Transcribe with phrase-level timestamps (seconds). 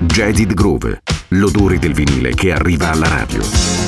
[0.00, 3.87] Jaded Groove, l'odore del vinile che arriva alla radio.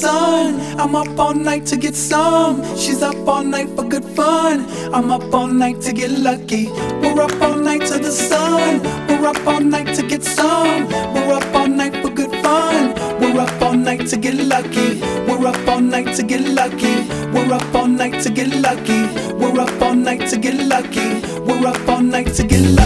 [0.00, 0.60] sun.
[0.78, 2.62] I'm up all night to get some.
[2.76, 4.66] She's up all night for good fun.
[4.92, 6.66] I'm up all night to get lucky.
[7.00, 8.82] We're up all night to the sun.
[9.08, 10.86] We're up all night to get some.
[11.14, 12.94] We're up all night for good fun.
[13.20, 15.00] We're up all night to get lucky.
[15.26, 16.96] We're up all night to get lucky.
[17.32, 19.00] We're up all night to get lucky.
[19.40, 21.08] We're up all night to get lucky.
[21.46, 22.85] We're up all night to get lucky.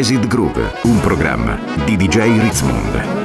[0.00, 3.19] Jazzed Groove, un programma di DJ Ritzmond.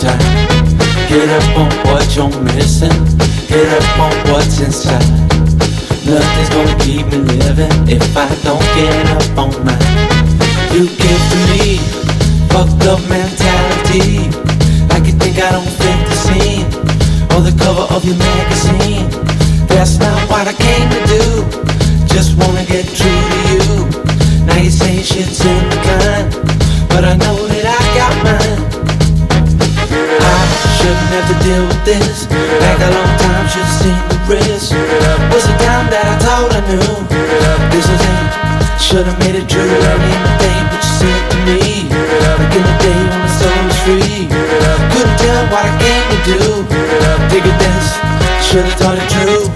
[0.00, 2.88] Get up on what you're missing.
[3.48, 5.04] Get up on what's inside.
[6.08, 9.76] Nothing's gonna keep me living if I don't get up on mine.
[10.72, 11.76] You to me
[12.48, 14.32] fucked up mentality.
[14.88, 16.66] Like you think I don't fit the scene
[17.36, 19.10] or the cover of your magazine.
[19.68, 21.44] That's not what I came to do.
[22.08, 24.46] Just wanna get true to you.
[24.46, 26.30] Now you say shit's in the decline,
[26.88, 27.49] but I know
[30.90, 32.26] shouldn't have to deal with this.
[32.26, 34.74] Back a long time, should've seen the risk.
[35.30, 36.90] Was the time that I thought I knew
[37.70, 38.30] this was it.
[38.82, 41.86] Should've made it true early in the day, but you said to me,
[42.34, 44.26] back in the day when my soul was free.
[44.90, 46.42] Couldn't tell what I came to do.
[47.30, 47.86] Digging this,
[48.42, 49.46] should've thought it true.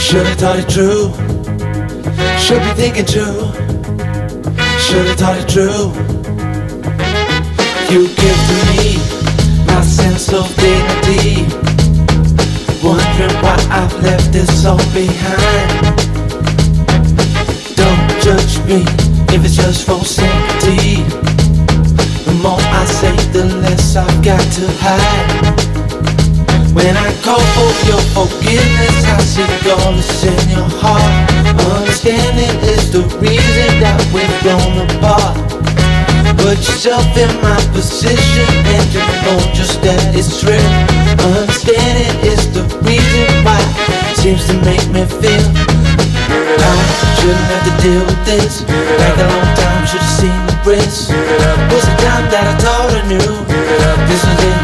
[0.00, 1.12] Should've thought it true.
[2.40, 3.52] Should be thinking true.
[4.80, 5.92] Should've thought it true.
[7.92, 8.57] You give
[9.98, 11.42] sense of dignity.
[12.86, 15.70] Wondering why I've left this all behind.
[17.74, 18.80] Don't judge me
[19.34, 21.02] if it's just for sympathy.
[22.26, 25.68] The more I say, the less I've got to hide.
[26.76, 31.14] When I call for your forgiveness, I see that's in your heart.
[31.74, 35.57] Understanding is the reason that we've grown apart.
[36.38, 40.56] Put yourself in my position and you know just that it's true.
[41.34, 43.58] Understanding is the reason why
[44.08, 45.44] it seems to make me feel
[46.58, 46.74] I
[47.20, 48.62] shouldn't have to deal with this.
[48.62, 51.10] Back a long time, should've seen the risk.
[51.74, 53.32] Was the time that I thought I knew
[54.08, 54.62] this was it.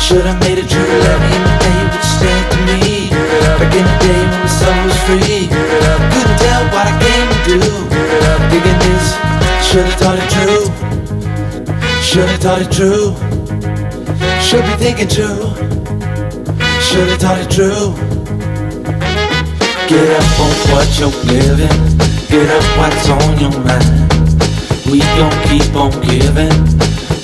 [0.00, 3.10] Should've made it true, let me day what you said to me.
[3.60, 5.46] Back in the day when the soul was free.
[5.52, 7.72] Couldn't tell what I came to do.
[8.50, 9.06] Digging this,
[9.62, 10.99] should've thought it true.
[12.02, 13.14] Should've thought it true.
[14.40, 15.52] Should be thinking true.
[16.80, 17.94] Should've thought it true.
[19.86, 21.78] Get up on what you're living.
[22.28, 24.10] Get up what's on your mind.
[24.90, 26.50] We gon' keep on giving.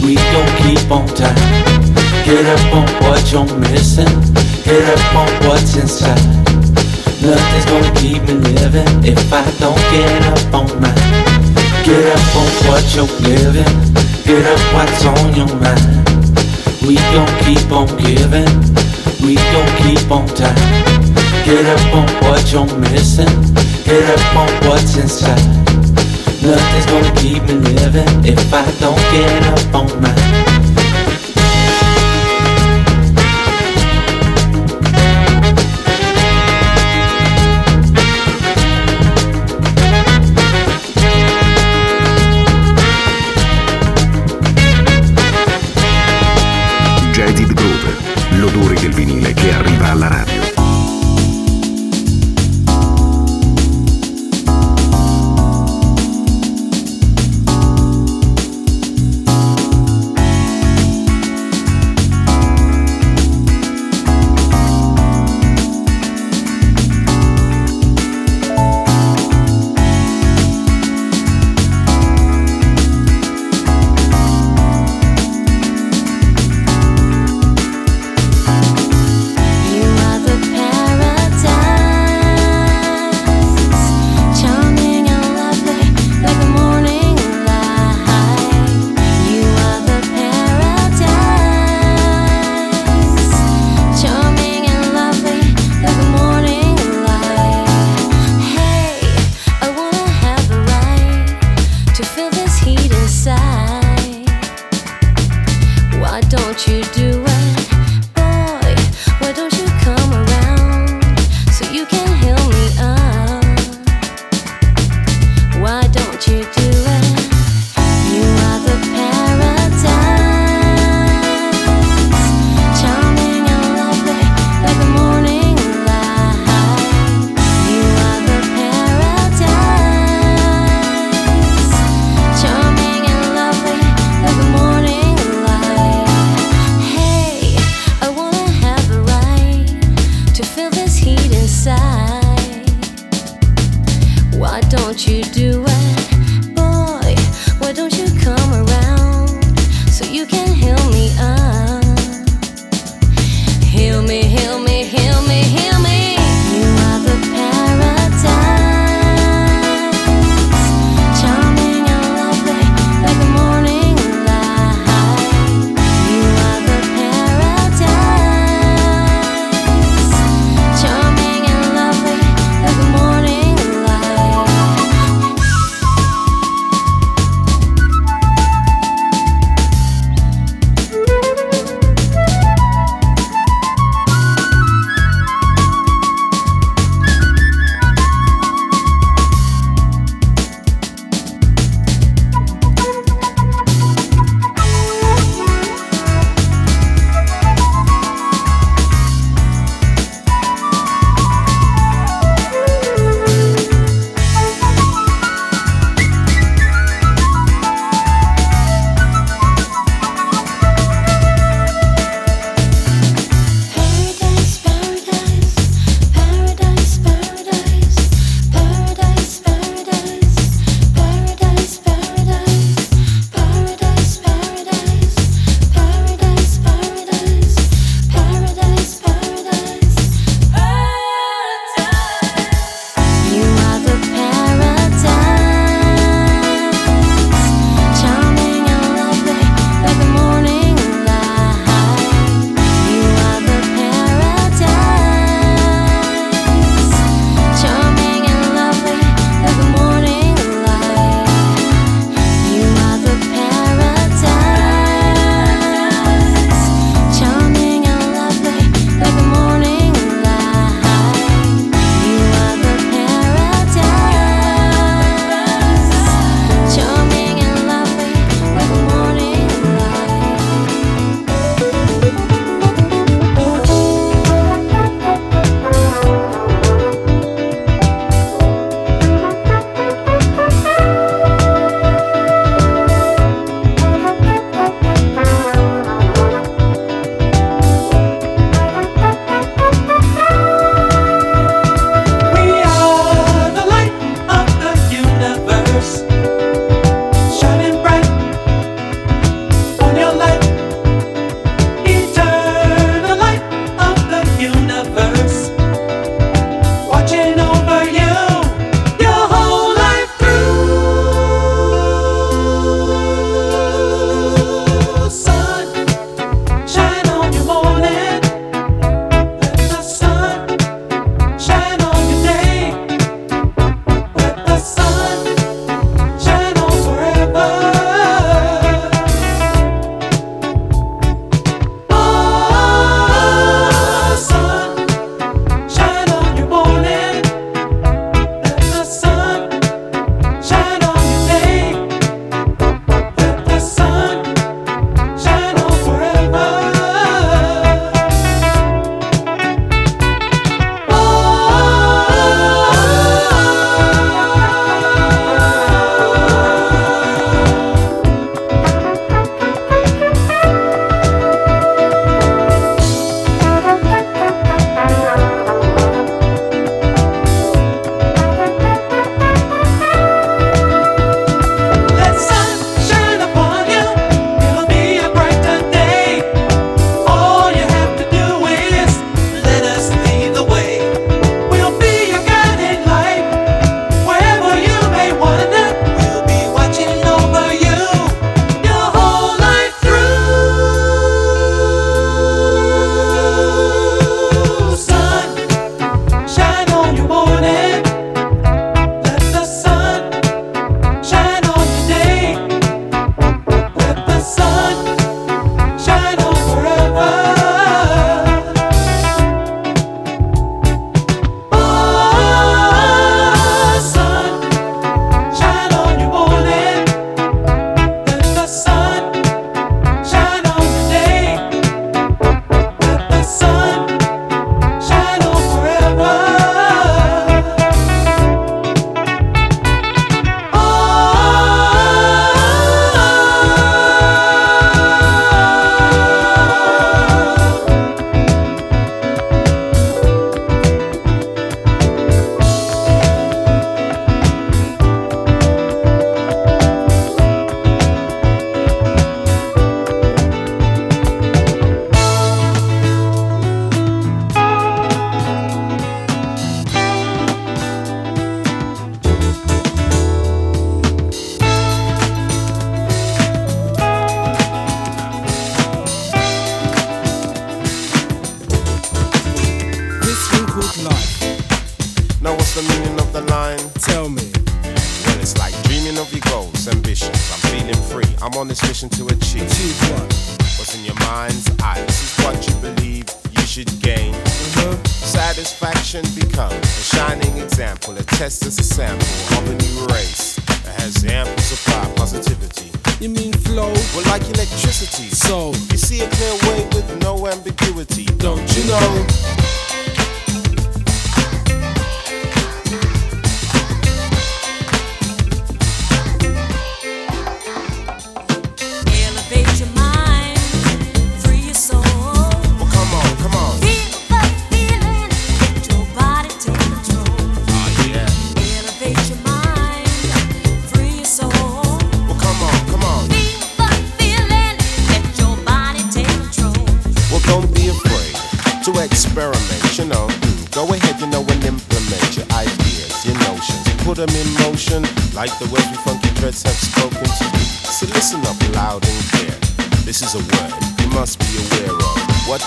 [0.05, 1.87] We gon' keep on time.
[2.25, 4.07] Get up on what you're missing.
[4.63, 6.21] Get up on what's inside.
[7.23, 11.46] Nothing's gonna keep me living if I don't get up on mine.
[11.87, 13.95] Get up on what you're living.
[14.25, 16.11] Get up what's on your mind.
[16.83, 18.51] We gon' keep on giving.
[19.23, 20.59] We gon' keep on time.
[21.45, 23.31] Get up on what you're missing.
[23.85, 25.39] Get up on what's inside.
[26.43, 30.56] Nothing's gonna keep me living if I don't get up on mine.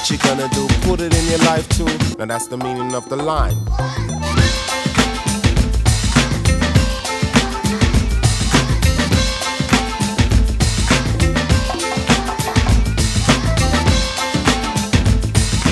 [0.09, 0.67] what you gonna do?
[0.81, 1.85] Put it in your life too.
[2.17, 3.57] Now that's the meaning of the line.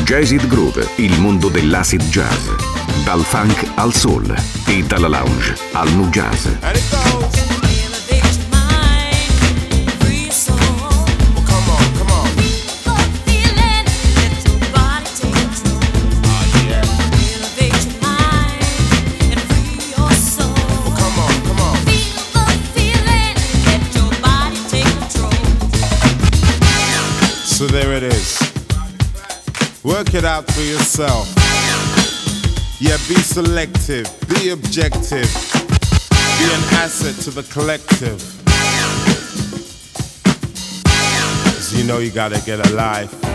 [0.05, 2.47] Jazzed Groove, il mondo dell'acid jazz.
[3.03, 4.33] Dal funk al soul
[4.67, 6.47] e dalla lounge al nu jazz.
[30.17, 31.27] it out for yourself.
[32.79, 35.29] Yeah, be selective, be objective,
[36.39, 38.19] be an asset to the collective.
[41.53, 43.26] Cause you know you gotta get a life.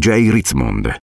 [0.00, 1.09] DJ Ritzmond.